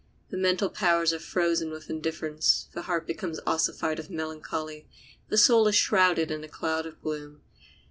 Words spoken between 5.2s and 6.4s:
the soul is shrouded